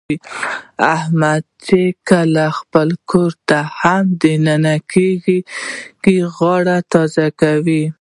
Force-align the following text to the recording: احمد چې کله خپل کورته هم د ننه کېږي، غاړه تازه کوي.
احمد 0.95 1.43
چې 1.65 1.79
کله 2.09 2.45
خپل 2.59 2.89
کورته 3.11 3.59
هم 3.79 4.03
د 4.21 4.23
ننه 4.45 4.75
کېږي، 4.91 5.39
غاړه 6.37 6.77
تازه 6.93 7.27
کوي. 7.41 7.83